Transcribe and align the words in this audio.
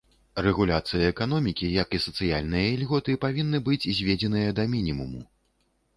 Рэгуляцыя 0.43 1.09
эканомікі, 1.13 1.69
як 1.73 1.89
і 1.99 2.01
сацыяльныя 2.07 2.73
ільготы 2.77 3.17
павінны 3.29 3.57
быць 3.69 3.89
зведзеныя 3.99 4.49
да 4.61 4.71
мінімуму. 4.77 5.21